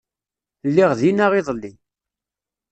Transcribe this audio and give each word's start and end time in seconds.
Lliɣ 0.69 0.91
dinna 0.99 1.25
iḍelli. 1.39 1.71